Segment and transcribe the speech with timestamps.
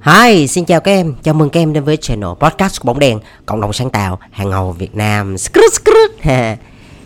[0.00, 2.98] Hi, xin chào các em, chào mừng các em đến với channel podcast của Bóng
[2.98, 5.36] Đèn Cộng đồng sáng tạo, hàng ngầu Việt Nam.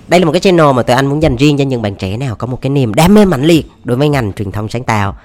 [0.09, 2.17] Đây là một cái channel mà tụi anh muốn dành riêng cho những bạn trẻ
[2.17, 4.85] nào có một cái niềm đam mê mạnh liệt đối với ngành truyền thông sáng
[4.85, 5.17] tạo.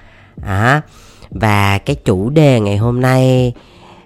[0.42, 0.82] À,
[1.30, 3.52] Và cái chủ đề ngày hôm nay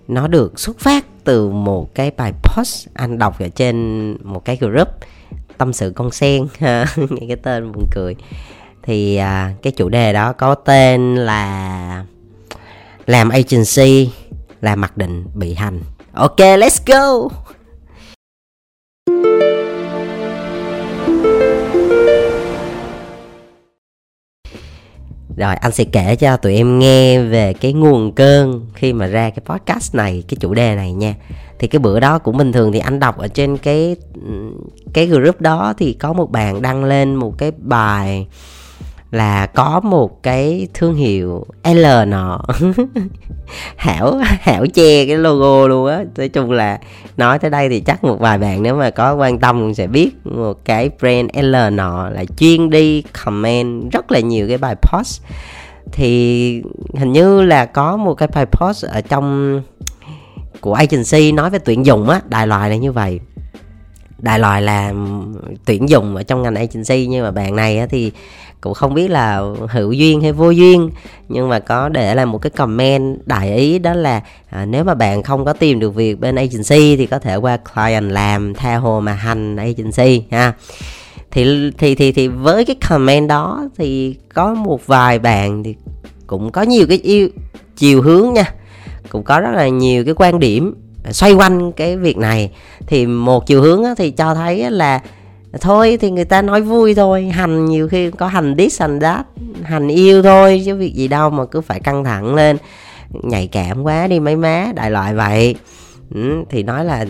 [0.08, 4.56] nó được xuất phát từ một cái bài post anh đọc ở trên một cái
[4.56, 4.88] group
[5.58, 6.46] tâm sự con sen.
[6.96, 8.16] Nghe cái tên buồn cười
[8.90, 12.04] thì à, cái chủ đề đó có tên là
[13.06, 14.10] làm agency
[14.60, 15.80] là mặc định bị hành
[16.12, 17.28] ok let's go
[25.36, 29.30] Rồi anh sẽ kể cho tụi em nghe về cái nguồn cơn khi mà ra
[29.30, 31.14] cái podcast này, cái chủ đề này nha.
[31.58, 34.30] Thì cái bữa đó cũng bình thường thì anh đọc ở trên cái ừ,
[34.92, 38.26] cái group đó thì có một bạn đăng lên một cái bài
[39.10, 42.40] là có một cái thương hiệu L nọ.
[43.76, 46.04] Hảo hảo che cái logo luôn á.
[46.16, 46.78] Nói chung là
[47.16, 49.86] nói tới đây thì chắc một vài bạn nếu mà có quan tâm cũng sẽ
[49.86, 54.74] biết một cái brand L nọ là chuyên đi comment rất là nhiều cái bài
[54.74, 55.22] post.
[55.92, 56.62] Thì
[56.94, 59.62] hình như là có một cái bài post ở trong
[60.60, 62.20] của agency nói về tuyển dụng á.
[62.28, 63.20] Đại loại là như vậy.
[64.18, 64.92] Đại loại là
[65.64, 67.06] tuyển dụng ở trong ngành agency.
[67.06, 68.12] Nhưng mà bạn này á thì
[68.60, 70.90] cũng không biết là hữu duyên hay vô duyên
[71.28, 74.94] nhưng mà có để lại một cái comment đại ý đó là à, nếu mà
[74.94, 78.76] bạn không có tìm được việc bên agency thì có thể qua client làm tha
[78.76, 80.52] hồ mà hành agency ha.
[81.30, 85.74] Thì thì thì thì với cái comment đó thì có một vài bạn thì
[86.26, 87.28] cũng có nhiều cái yêu
[87.76, 88.54] chiều hướng nha
[89.08, 90.74] cũng có rất là nhiều cái quan điểm
[91.10, 92.50] xoay quanh cái việc này.
[92.86, 95.00] Thì một chiều hướng thì cho thấy là
[95.60, 97.24] thôi thì người ta nói vui thôi.
[97.24, 99.26] Hành nhiều khi có hành this hành that.
[99.62, 102.56] Hành yêu thôi chứ việc gì đâu mà cứ phải căng thẳng lên.
[103.22, 105.54] Nhạy cảm quá đi mấy má đại loại vậy.
[106.14, 107.06] Ừ, thì nói là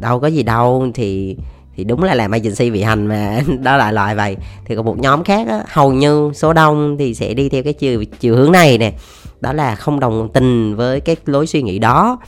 [0.00, 1.36] đâu có gì đâu thì
[1.76, 3.40] thì đúng là làm agency bị hành mà.
[3.62, 4.36] Đó là loại vậy.
[4.64, 7.72] Thì còn một nhóm khác á, hầu như số đông thì sẽ đi theo cái
[7.72, 8.92] chiều chiều hướng này nè.
[9.40, 12.18] Đó là không đồng tình với cái lối suy nghĩ đó.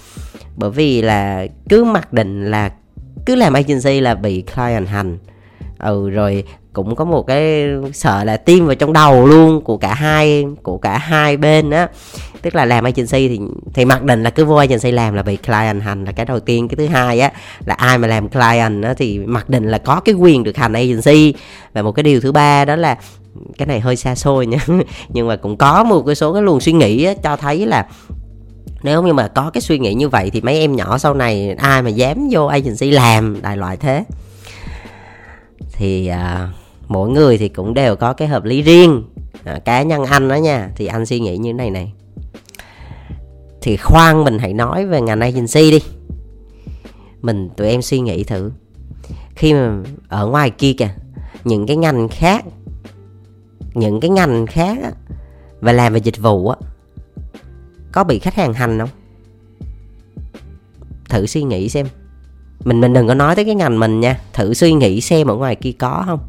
[0.57, 2.71] Bởi vì là cứ mặc định là
[3.27, 5.19] cứ làm agency là bị client hành.
[5.79, 9.95] Ừ rồi cũng có một cái sợ là tim vào trong đầu luôn của cả
[9.95, 11.89] hai của cả hai bên á.
[12.43, 13.41] Tức là làm agency thì
[13.75, 16.41] thì mặc định là cứ vô agency làm là bị client hành là cái đầu
[16.41, 16.69] tiên.
[16.69, 17.33] Cái thứ hai á
[17.67, 20.73] là ai mà làm client á thì mặc định là có cái quyền được hành
[20.73, 21.35] agency.
[21.73, 22.97] Và một cái điều thứ ba đó là
[23.59, 24.59] cái này hơi xa xôi nha
[25.09, 27.87] nhưng mà cũng có một cái số cái luồng suy nghĩ á, cho thấy là
[28.83, 31.55] nếu như mà có cái suy nghĩ như vậy thì mấy em nhỏ sau này
[31.59, 34.05] ai mà dám vô agency làm đại loại thế?
[35.73, 36.53] Thì à,
[36.89, 39.05] mỗi người thì cũng đều có cái hợp lý riêng.
[39.45, 41.93] À, cá nhân anh đó nha thì anh suy nghĩ như thế này này.
[43.63, 45.81] Thì khoan mình hãy nói về ngành agency đi.
[47.23, 48.53] Mình tụi em suy nghĩ thử.
[49.35, 49.77] Khi mà
[50.09, 50.95] ở ngoài kia kìa
[51.45, 52.45] những cái ngành khác
[53.75, 54.91] những cái ngành khác á,
[55.61, 56.57] và làm về dịch vụ á
[57.93, 58.89] có bị khách hàng hành không?
[61.09, 61.87] Thử suy nghĩ xem.
[62.65, 64.21] Mình mình đừng có nói tới cái ngành mình nha.
[64.33, 66.21] Thử suy nghĩ xem ở ngoài kia có không?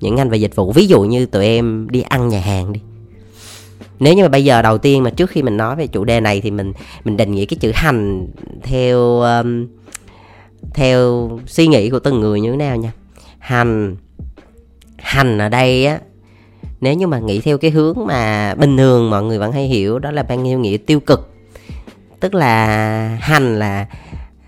[0.00, 2.80] Những ngành về dịch vụ ví dụ như tụi em đi ăn nhà hàng đi.
[3.98, 6.20] Nếu như mà bây giờ đầu tiên mà trước khi mình nói về chủ đề
[6.20, 6.72] này thì mình
[7.04, 8.28] mình định nghĩa cái chữ hành
[8.62, 9.66] theo um,
[10.74, 12.92] theo suy nghĩ của từng người như thế nào nha?
[13.38, 13.96] Hành
[14.98, 16.00] hành ở đây á
[16.86, 19.98] nếu như mà nghĩ theo cái hướng mà bình thường mọi người vẫn hay hiểu
[19.98, 21.34] đó là mang theo nghĩa tiêu cực.
[22.20, 22.66] Tức là
[23.20, 23.86] hành là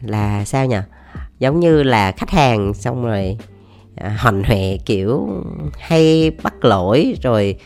[0.01, 0.77] là sao nhỉ?
[1.39, 3.39] Giống như là khách hàng xong rồi
[3.97, 5.29] à, hoành huệ kiểu
[5.79, 7.57] hay bắt lỗi rồi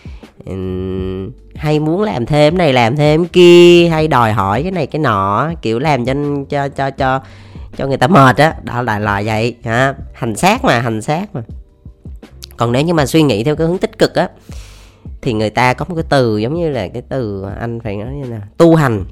[0.47, 5.00] um, hay muốn làm thêm này làm thêm kia hay đòi hỏi cái này cái
[5.00, 6.15] nọ kiểu làm cho
[6.49, 7.21] cho cho cho
[7.77, 8.54] cho người ta mệt á.
[8.62, 8.75] Đó.
[8.75, 11.43] đó là là vậy hả hành xác mà hành xác mà
[12.62, 14.28] còn nếu như mà suy nghĩ theo cái hướng tích cực á
[15.23, 18.15] thì người ta có một cái từ giống như là cái từ anh phải nói
[18.15, 19.04] như là tu hành.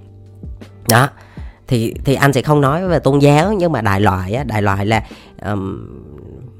[0.89, 1.09] Đó
[1.69, 4.63] thì thì anh sẽ không nói về tôn giáo nhưng mà đại loại á đại
[4.63, 5.03] loại là
[5.45, 5.89] um,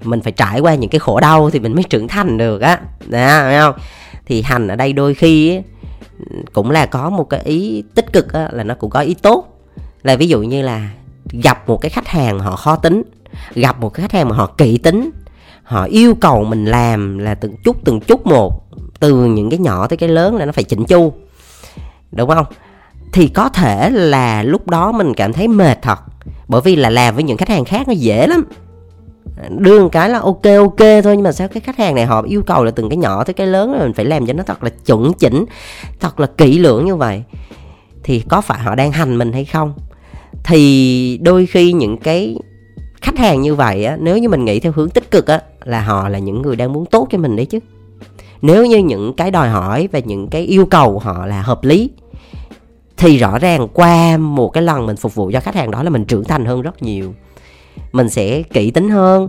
[0.03, 2.81] mình phải trải qua những cái khổ đau thì mình mới trưởng thành được á.
[3.07, 3.75] Đó phải không?
[4.27, 5.61] Thì hành ở đây đôi khi
[6.53, 9.45] cũng là có một cái ý tích cực á, là nó cũng có ý tốt.
[10.03, 10.91] Là ví dụ như là
[11.43, 13.03] gặp một cái khách hàng họ khó tính
[13.55, 15.11] gặp một cái khách hàng mà họ kỹ tính
[15.71, 18.63] họ yêu cầu mình làm là từng chút từng chút một,
[19.01, 21.13] từ những cái nhỏ tới cái lớn là nó phải chỉnh chu.
[22.13, 22.47] Đúng không?
[23.13, 25.99] Thì có thể là lúc đó mình cảm thấy mệt thật,
[26.49, 28.45] bởi vì là làm với những khách hàng khác nó dễ lắm.
[29.49, 32.43] Đưa cái là ok ok thôi, nhưng mà sao cái khách hàng này họ yêu
[32.43, 34.65] cầu là từng cái nhỏ tới cái lớn là mình phải làm cho nó thật
[34.65, 35.45] là chuẩn chỉnh,
[36.01, 37.23] thật là kỹ lưỡng như vậy.
[38.03, 39.75] Thì có phải họ đang hành mình hay không?
[40.45, 42.37] Thì đôi khi những cái
[43.03, 45.81] khách hàng như vậy á, nếu như mình nghĩ theo hướng tích cực á là
[45.81, 47.59] họ là những người đang muốn tốt cho mình đấy chứ.
[48.43, 51.91] Nếu như những cái đòi hỏi và những cái yêu cầu họ là hợp lý,
[52.97, 55.91] thì rõ ràng qua một cái lần mình phục vụ cho khách hàng đó là
[55.91, 57.15] mình trưởng thành hơn rất nhiều.
[57.93, 59.29] Mình sẽ kỹ tính hơn,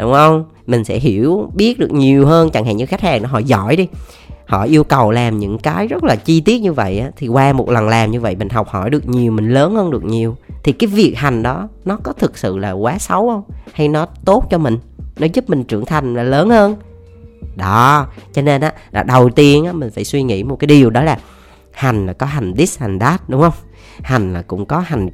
[0.00, 0.44] đúng không?
[0.66, 2.50] Mình sẽ hiểu, biết được nhiều hơn.
[2.50, 3.88] Chẳng hạn như khách hàng họ giỏi đi,
[4.46, 7.70] họ yêu cầu làm những cái rất là chi tiết như vậy thì qua một
[7.70, 10.36] lần làm như vậy mình học hỏi được nhiều, mình lớn hơn được nhiều.
[10.62, 13.42] Thì cái việc hành đó nó có thực sự là quá xấu không?
[13.72, 14.78] Hay nó tốt cho mình?
[15.18, 16.76] Nó giúp mình trưởng thành là lớn hơn.
[17.56, 20.90] Đó, cho nên á, là đầu tiên á, mình phải suy nghĩ một cái điều
[20.90, 21.18] đó là
[21.72, 23.52] hành là có hành this, hành that, đúng không?
[24.02, 25.08] Hành là cũng có hành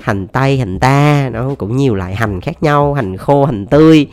[0.00, 4.06] hành tây hành ta, nó cũng nhiều loại hành khác nhau, hành khô, hành tươi.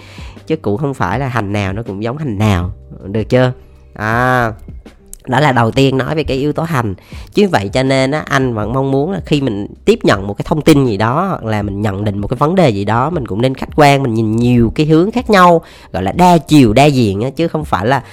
[0.47, 2.71] Chứ cũng không phải là hành nào nó cũng giống hành nào.
[3.03, 3.51] Được chưa?
[3.93, 4.51] À
[5.27, 6.95] đó là đầu tiên nói về cái yếu tố hành.
[7.33, 10.33] Chứ vậy cho nên á, anh vẫn mong muốn là khi mình tiếp nhận một
[10.33, 12.85] cái thông tin gì đó, hoặc là mình nhận định một cái vấn đề gì
[12.85, 15.61] đó, mình cũng nên khách quan, mình nhìn nhiều cái hướng khác nhau,
[15.93, 18.03] gọi là đa chiều, đa diện á, chứ không phải là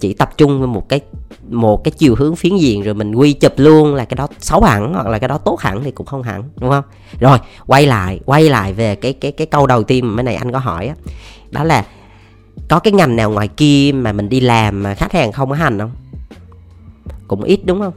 [0.00, 1.00] chỉ tập trung vào một cái
[1.48, 4.62] một cái chiều hướng phiến diện rồi mình quy chụp luôn là cái đó xấu
[4.62, 6.84] hẳn hoặc là cái đó tốt hẳn thì cũng không hẳn, đúng không?
[7.20, 10.34] Rồi, quay lại quay lại về cái cái cái câu đầu tiên mà cái này
[10.34, 10.94] anh có hỏi á.
[11.50, 11.86] Đó là
[12.68, 15.54] có cái ngành nào ngoài kia mà mình đi làm mà khách hàng không có
[15.54, 15.90] hành không?
[17.30, 17.92] Cũng ít, đúng không?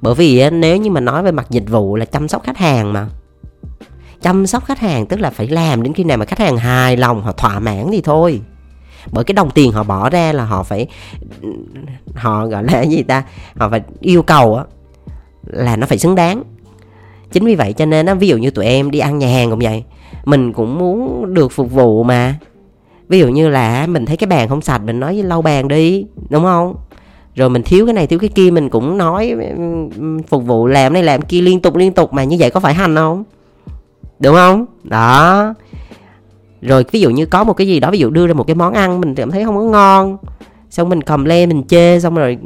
[0.00, 2.92] Bởi vì nếu như mà nói về mặt dịch vụ là chăm sóc khách hàng
[2.92, 3.06] mà.
[4.22, 6.96] Chăm sóc khách hàng tức là phải làm đến khi nào mà khách hàng hài
[6.96, 8.40] lòng, họ thỏa mãn thì thôi.
[9.12, 10.86] Bởi cái đồng tiền họ bỏ ra là họ phải,
[12.14, 13.24] họ gọi là gì ta?
[13.56, 14.64] Họ phải yêu cầu á,
[15.46, 16.42] là nó phải xứng đáng.
[17.32, 19.50] Chính vì vậy cho nên á, ví dụ như tụi em đi ăn nhà hàng
[19.50, 19.84] cũng vậy,
[20.24, 22.34] mình cũng muốn được phục vụ mà.
[23.08, 25.68] Ví dụ như là mình thấy cái bàn không sạch, mình nói với lau bàn
[25.68, 26.76] đi, đúng không?
[27.40, 29.34] Rồi mình thiếu cái này thiếu cái kia mình cũng nói
[30.28, 32.74] phục vụ làm này làm kia liên tục liên tục mà như vậy có phải
[32.74, 33.24] hành không?
[34.18, 34.66] Đúng không?
[34.84, 35.54] Đó.
[36.62, 38.54] Rồi ví dụ như có một cái gì đó ví dụ đưa ra một cái
[38.54, 40.16] món ăn mình cảm thấy không có ngon
[40.70, 42.38] xong mình cầm lên mình chê xong rồi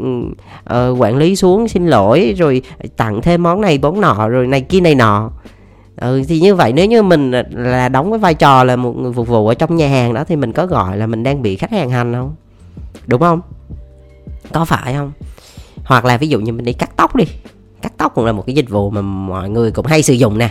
[0.71, 2.63] uh, quản lý xuống xin lỗi rồi
[2.97, 5.31] tặng thêm món này món nọ rồi này kia này nọ.
[5.97, 9.13] Ừ, thì như vậy nếu như mình là đóng cái vai trò là một người
[9.13, 11.57] phục vụ ở trong nhà hàng đó thì mình có gọi là mình đang bị
[11.57, 12.35] khách hàng hành không?
[13.07, 13.41] Đúng không?
[14.53, 15.13] Có phải không?
[15.85, 17.25] Hoặc là ví dụ như mình đi cắt tóc đi.
[17.83, 20.39] Cắt tóc cũng là một cái dịch vụ mà mọi người cũng hay sử dụng
[20.39, 20.49] nè.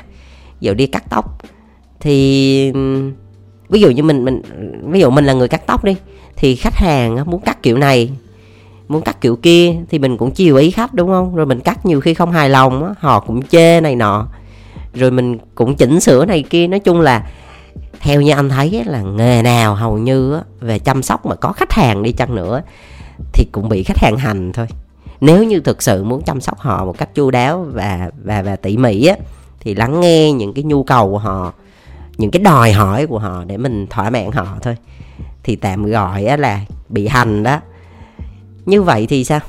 [0.59, 1.37] Ví dụ đi cắt tóc
[1.99, 2.71] thì
[3.69, 4.41] ví dụ như mình mình,
[4.91, 5.95] ví dụ mình là người cắt tóc đi,
[6.35, 8.09] thì khách hàng muốn cắt kiểu này,
[8.87, 11.35] muốn cắt kiểu kia thì mình cũng chiều ý khách, đúng không?
[11.35, 14.27] Rồi mình cắt nhiều khi không hài lòng họ cũng chê này nọ.
[14.93, 16.67] Rồi mình cũng chỉnh sửa này kia.
[16.67, 17.27] Nói chung là
[17.99, 21.73] theo như anh thấy là nghề nào hầu như về chăm sóc mà có khách
[21.73, 22.61] hàng đi chăng nữa
[23.33, 24.67] thì cũng bị khách hàng hành thôi.
[25.21, 28.55] Nếu như thực sự muốn chăm sóc họ một cách chu đáo và và và
[28.55, 29.15] tỉ mỉ á,
[29.59, 31.53] thì lắng nghe những cái nhu cầu của họ,
[32.17, 34.75] những cái đòi hỏi của họ để mình thỏa mãn họ thôi.
[35.43, 37.59] Thì tạm gọi á là bị hành đó.
[38.65, 39.39] Như vậy thì sao?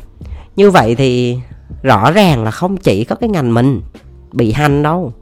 [0.57, 1.39] Như vậy thì
[1.83, 3.81] rõ ràng là không chỉ có cái ngành mình
[4.33, 5.13] bị hành đâu,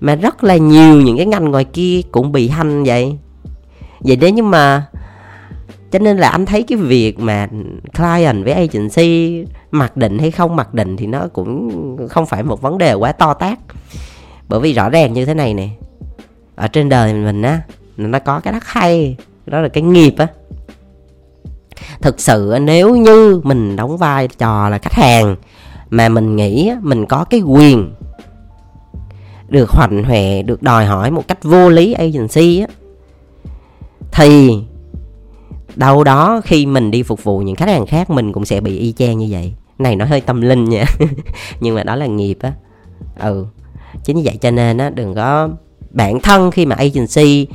[0.00, 3.18] mà rất là nhiều những cái ngành ngoài kia cũng bị hành vậy.
[4.00, 4.86] Vậy đấy nhưng mà
[5.90, 7.48] cho nên là anh thấy cái việc mà
[7.96, 12.62] client với agency mặc định hay không mặc định thì nó cũng không phải một
[12.62, 13.58] vấn đề quá to tát.
[14.48, 15.68] Bởi vì rõ ràng như thế này nè,
[16.54, 17.60] ở trên đời mình á,
[17.96, 20.26] nó có cái đất hay, đó là cái nghiệp á.
[22.00, 25.36] Thực sự nếu như mình đóng vai trò là khách hàng
[25.90, 27.94] mà mình nghĩ mình có cái quyền
[29.48, 32.66] được hoành huệ được đòi hỏi một cách vô lý agency á,
[34.12, 34.58] thì
[35.78, 38.78] đâu đó khi mình đi phục vụ những khách hàng khác, mình cũng sẽ bị
[38.78, 39.54] y chang như vậy.
[39.78, 40.84] Này nó hơi tâm linh nha.
[41.60, 42.52] Nhưng mà đó là nghiệp á.
[43.18, 43.46] Ừ.
[44.04, 45.48] Chính như vậy cho nên á, đừng có,
[45.90, 47.46] bản thân khi mà agency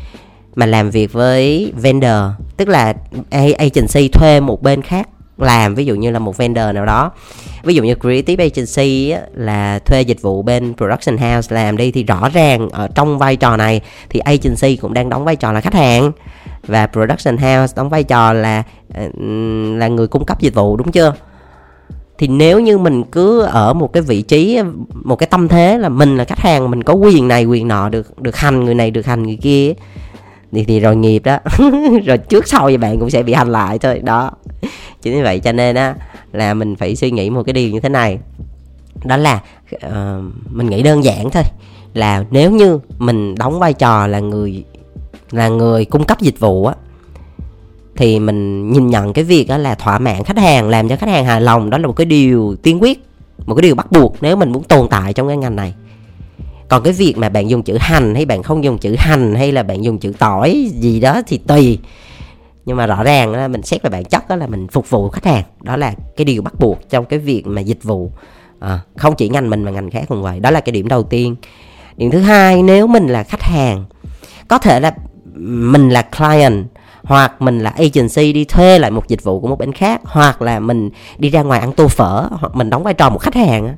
[0.55, 2.21] mà làm việc với vendor,
[2.57, 2.93] tức là
[3.31, 5.09] agency thuê một bên khác
[5.43, 7.11] làm ví dụ như là một vendor nào đó.
[7.63, 11.91] Ví dụ như creative agency á, là thuê dịch vụ bên production house làm đi
[11.91, 15.51] thì rõ ràng ở trong vai trò này thì agency cũng đang đóng vai trò
[15.51, 16.11] là khách hàng.
[16.67, 19.09] Và production house đóng vai trò là ờ,
[19.75, 21.13] là người cung cấp dịch vụ đúng chưa?
[22.17, 24.59] Thì nếu như mình cứ ở một cái vị trí
[24.93, 27.89] một cái tâm thế là mình là khách hàng mình có quyền này quyền nọ
[27.89, 29.73] được được hành người này được hành người kia
[30.53, 31.37] thì, thì rồi nghiệp đó.
[32.05, 34.31] Rồi trước sau thì bạn cũng sẽ bị hành lại thôi đó.
[35.01, 35.95] chính vì vậy cho nên á
[36.31, 38.19] là mình phải suy nghĩ một cái điều như thế này.
[39.05, 39.41] Đó là
[39.75, 39.91] uh,
[40.49, 41.43] mình nghĩ đơn giản thôi
[41.93, 44.63] là nếu như mình đóng vai trò là người
[45.31, 46.75] là người cung cấp dịch vụ á
[47.95, 51.09] thì mình nhìn nhận cái việc đó là thỏa mãn khách hàng làm cho khách
[51.09, 53.03] hàng hài lòng đó là một cái điều tiên quyết
[53.45, 55.73] một cái điều bắt buộc nếu mình muốn tồn tại trong cái ngành này.
[56.69, 59.51] Còn cái việc mà bạn dùng chữ hành hay bạn không dùng chữ hành hay
[59.51, 61.79] là bạn dùng chữ tỏi gì đó thì tùy
[62.65, 65.09] nhưng mà rõ ràng là mình xét về bản chất đó là mình phục vụ
[65.09, 65.43] khách hàng.
[65.61, 68.11] Đó là cái điều bắt buộc trong cái việc mà dịch vụ.
[68.59, 70.39] À, không chỉ ngành mình mà ngành khác cũng vậy.
[70.39, 71.35] Đó là cái điểm đầu tiên.
[71.97, 73.85] Điểm thứ hai nếu mình là khách hàng
[74.47, 74.93] có thể là
[75.35, 76.65] mình là client
[77.03, 80.41] hoặc mình là agency đi thuê lại một dịch vụ của một bên khác hoặc
[80.41, 83.35] là mình đi ra ngoài ăn tô phở hoặc mình đóng vai trò một khách
[83.35, 83.75] hàng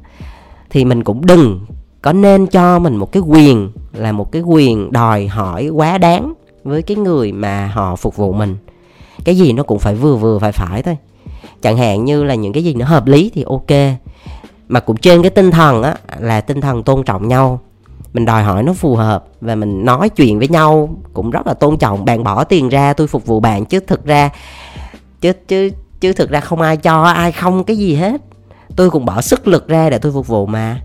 [0.69, 1.65] thì mình cũng đừng
[2.01, 6.33] có nên cho mình một cái quyền là một cái quyền đòi hỏi quá đáng
[6.63, 8.57] với cái người mà họ phục vụ mình
[9.25, 10.97] cái gì nó cũng phải vừa vừa phải phải thôi.
[11.61, 13.99] Chẳng hạn như là những cái gì nó hợp lý thì ok.
[14.67, 17.59] Mà cũng trên cái tinh thần á là tinh thần tôn trọng nhau.
[18.13, 21.53] Mình đòi hỏi nó phù hợp và mình nói chuyện với nhau cũng rất là
[21.53, 22.05] tôn trọng.
[22.05, 24.29] Bạn bỏ tiền ra tôi phục vụ bạn chứ thực ra
[25.21, 28.21] chứ chứ chứ thực ra không ai cho ai không cái gì hết.
[28.75, 30.81] Tôi cũng bỏ sức lực ra để tôi phục vụ mà.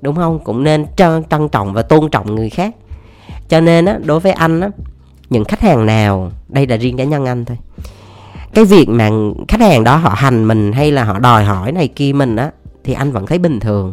[0.00, 0.38] Đúng không?
[0.44, 2.74] Cũng nên trân, trân trọng và tôn trọng người khác.
[3.48, 4.68] Cho nên á đối với anh á
[5.34, 6.32] những khách hàng nào.
[6.48, 7.56] Đây là riêng cá nhân anh thôi.
[8.54, 9.10] Cái việc mà
[9.48, 12.50] khách hàng đó họ hành mình hay là họ đòi hỏi này kia mình á,
[12.84, 13.92] thì anh vẫn thấy bình thường.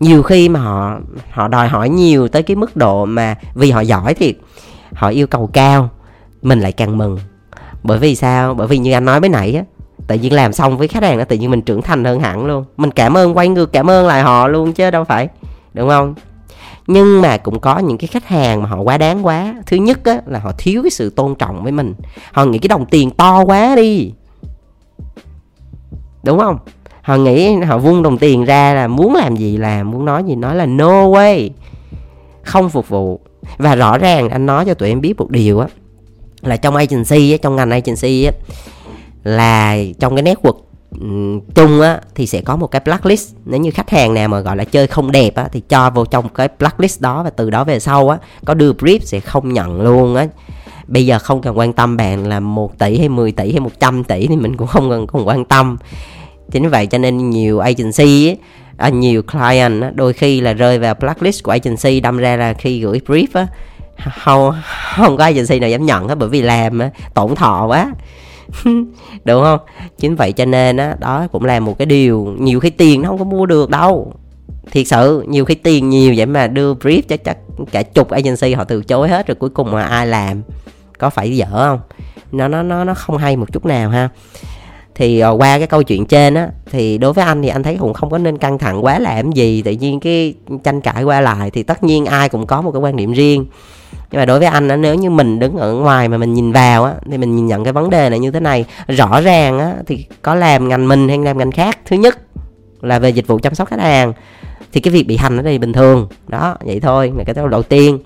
[0.00, 0.98] Nhiều khi mà họ
[1.30, 4.34] họ đòi hỏi nhiều tới cái mức độ mà vì họ giỏi thì
[4.94, 5.90] họ yêu cầu cao,
[6.42, 7.18] mình lại càng mừng.
[7.82, 8.54] Bởi vì sao?
[8.54, 9.62] Bởi vì như anh nói mới nãy á
[10.06, 12.46] tự nhiên làm xong với khách hàng đó tự nhiên mình trưởng thành hơn hẳn
[12.46, 12.64] luôn.
[12.76, 15.28] Mình cảm ơn quay ngược, cảm ơn lại họ luôn chứ đâu phải,
[15.74, 16.14] đúng không?
[16.88, 19.54] Nhưng mà cũng có những cái khách hàng mà họ quá đáng quá.
[19.66, 21.94] Thứ nhất á, là họ thiếu cái sự tôn trọng với mình.
[22.32, 24.12] Họ nghĩ cái đồng tiền to quá đi.
[26.22, 26.58] Đúng không?
[27.02, 30.34] Họ nghĩ họ vung đồng tiền ra là muốn làm gì làm muốn nói gì
[30.34, 31.50] nói là no way
[32.42, 33.20] không phục vụ.
[33.58, 35.66] Và rõ ràng anh nói cho tụi em biết một điều á
[36.42, 38.32] là trong agency á, trong ngành agency á
[39.24, 40.58] là trong cái network
[41.54, 43.34] chung á thì sẽ có một cái blacklist.
[43.44, 46.04] Nếu như khách hàng nào mà gọi là chơi không đẹp á thì cho vô
[46.04, 49.52] trong cái blacklist đó và từ đó về sau á có đưa brief sẽ không
[49.52, 50.26] nhận luôn á.
[50.86, 54.04] Bây giờ không cần quan tâm bạn là 1 tỷ hay 10 tỷ hay 100
[54.04, 55.76] tỷ thì mình cũng không cần không quan tâm.
[56.50, 58.36] Chính vậy cho nên nhiều agency ấy,
[58.76, 62.52] à, nhiều client á, đôi khi là rơi vào blacklist của agency đâm ra là
[62.52, 63.46] khi gửi brief á
[64.22, 64.54] không
[64.94, 67.92] không có agency nào dám nhận hết bởi vì làm á, tổn thọ quá.
[69.24, 69.58] đúng không?
[69.98, 73.08] Chính vậy cho nên á, đó cũng là một cái điều nhiều khi tiền nó
[73.08, 74.12] không có mua được đâu.
[74.70, 77.38] Thiệt sự, nhiều khi tiền nhiều vậy mà đưa brief chắc chắc
[77.72, 80.42] cả chục agency họ từ chối hết rồi cuối cùng mà ai làm?
[80.98, 81.80] Có phải dở không?
[82.32, 84.08] Nó nó nó nó không hay một chút nào ha.
[84.94, 87.76] Thì ờ, qua cái câu chuyện trên á, thì đối với anh thì anh thấy
[87.80, 91.20] cũng không có nên căng thẳng quá làm gì, tự nhiên cái tranh cãi qua
[91.20, 93.46] lại thì tất nhiên ai cũng có một cái quan điểm riêng
[94.10, 96.52] nhưng mà đối với anh á, nếu như mình đứng ở ngoài mà mình nhìn
[96.52, 98.64] vào á, thì mình nhìn nhận cái vấn đề này như thế này.
[98.88, 101.78] Rõ ràng á, thì có làm ngành mình hay làm ngành khác.
[101.86, 102.18] Thứ nhất
[102.80, 104.12] là về dịch vụ chăm sóc khách hàng.
[104.72, 106.08] Thì cái việc bị hành ở đây bình thường.
[106.28, 107.98] Đó, vậy thôi, là cái đầu tiên.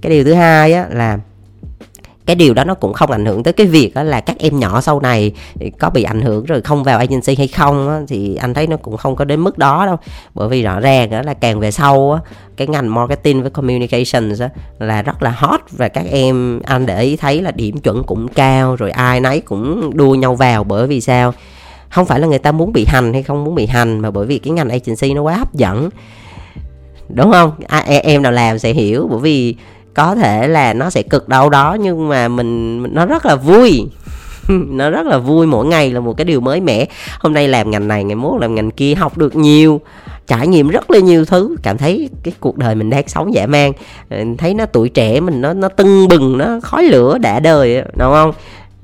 [0.00, 1.18] Cái điều thứ hai á, là
[2.28, 4.58] cái điều đó nó cũng không ảnh hưởng tới cái việc đó là các em
[4.58, 5.32] nhỏ sau này
[5.78, 8.76] có bị ảnh hưởng rồi không vào agency hay không á, thì anh thấy nó
[8.76, 9.96] cũng không có đến mức đó đâu.
[10.34, 12.20] Bởi vì rõ ràng đó là càng về sau á,
[12.56, 17.02] cái ngành marketing với communications á, là rất là hot và các em anh để
[17.02, 20.64] ý thấy là điểm chuẩn cũng cao rồi ai nấy cũng đua nhau vào.
[20.64, 21.34] Bởi vì sao?
[21.88, 24.26] Không phải là người ta muốn bị hành hay không muốn bị hành mà bởi
[24.26, 25.88] vì cái ngành agency nó quá hấp dẫn.
[27.08, 27.52] Đúng không?
[27.68, 29.08] À, em nào làm sẽ hiểu.
[29.10, 29.54] Bởi vì
[29.94, 33.86] có thể là nó sẽ cực đâu đó, nhưng mà mình, nó rất là vui.
[34.68, 36.86] Nó rất là vui, mỗi ngày là một cái điều mới mẻ.
[37.20, 39.80] Hôm nay làm ngành này ngày mốt làm ngành kia, học được nhiều,
[40.26, 41.56] trải nghiệm rất là nhiều thứ.
[41.62, 43.72] Cảm thấy cái cuộc đời mình đang sống dã man.
[44.38, 48.12] Thấy nó tuổi trẻ mình, nó nó tưng bừng, nó khói lửa đã đời đúng
[48.12, 48.32] không?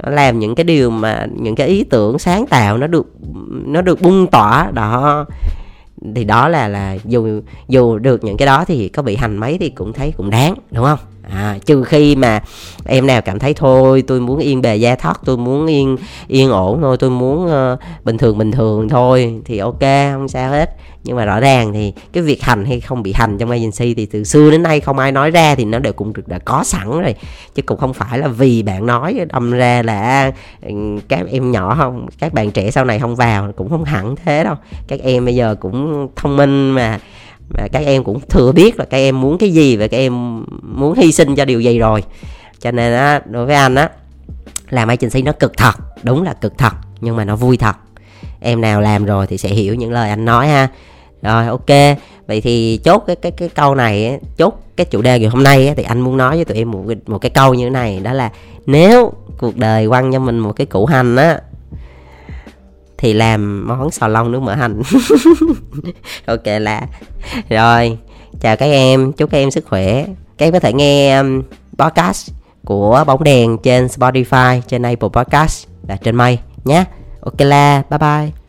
[0.03, 3.07] Nó làm những cái điều mà, những cái ý tưởng sáng tạo nó được
[3.65, 4.71] nó được bung tỏa.
[4.73, 5.25] Đó
[6.15, 9.59] thì đó là là dù dù được những cái đó thì có bị hành mấy
[9.59, 10.99] thì cũng thấy cũng đáng, đúng không?
[11.31, 12.41] À, trừ khi mà
[12.85, 15.97] em nào cảm thấy thôi tôi muốn yên bề gia thoát tôi muốn yên
[16.29, 19.81] yên ổn thôi tôi muốn uh, bình thường bình thường thôi thì ok
[20.13, 20.71] không sao hết.
[21.05, 24.07] Nhưng mà rõ ràng thì cái việc hành hay không bị hành trong agency thì
[24.07, 26.65] từ xưa đến nay không ai nói ra thì nó đều cũng được đã có
[26.65, 27.15] sẵn rồi.
[27.55, 30.75] Chứ cũng không phải là vì bạn nói đâm ra là ừ,
[31.09, 34.45] các em nhỏ không các bạn trẻ sau này không vào cũng không hẳn thế
[34.45, 34.55] đâu.
[34.89, 36.99] Các em bây giờ cũng thông minh mà
[37.49, 40.45] và các em cũng thừa biết là các em muốn cái gì và các em
[40.63, 42.03] muốn hy sinh cho điều gì rồi.
[42.61, 43.89] Cho nên á, đối với anh á
[44.71, 47.77] làm agency nó cực thật, đúng là cực thật, nhưng mà nó vui thật.
[48.41, 50.69] Em nào làm rồi thì sẽ hiểu những lời anh nói ha.
[51.23, 51.99] Rồi, ok.
[52.27, 55.75] Vậy thì chốt cái cái cái câu này chốt cái chủ đề ngày hôm nay
[55.77, 58.13] thì anh muốn nói với tụi em một một cái câu như thế này, đó
[58.13, 58.31] là
[58.67, 61.41] nếu cuộc đời quăng cho mình một cái củ hành á
[63.05, 64.83] thì làm món xào lông nước mỡ hành.
[66.27, 66.83] Ok là
[67.49, 67.99] rồi
[68.41, 70.07] chào các em chúc các em sức khỏe.
[70.39, 71.43] Các em có thể nghe um,
[71.79, 72.31] podcast
[72.65, 76.85] của bóng đèn trên Spotify trên Apple Podcast và trên mây nhé
[77.21, 78.44] ok là bye bye.